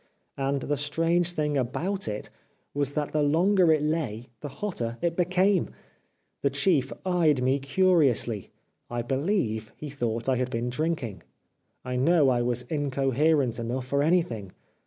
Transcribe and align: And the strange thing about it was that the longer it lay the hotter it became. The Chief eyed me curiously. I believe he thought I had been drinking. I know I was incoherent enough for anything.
And 0.39 0.61
the 0.61 0.77
strange 0.77 1.33
thing 1.33 1.57
about 1.59 2.07
it 2.07 2.31
was 2.73 2.93
that 2.95 3.11
the 3.11 3.21
longer 3.21 3.71
it 3.71 3.83
lay 3.83 4.29
the 4.39 4.47
hotter 4.49 4.97
it 4.99 5.15
became. 5.15 5.69
The 6.41 6.49
Chief 6.49 6.91
eyed 7.05 7.43
me 7.43 7.59
curiously. 7.59 8.49
I 8.89 9.03
believe 9.03 9.71
he 9.75 9.91
thought 9.91 10.27
I 10.27 10.37
had 10.37 10.49
been 10.49 10.71
drinking. 10.71 11.21
I 11.85 11.97
know 11.97 12.29
I 12.29 12.41
was 12.41 12.63
incoherent 12.63 13.59
enough 13.59 13.85
for 13.85 14.01
anything. 14.01 14.53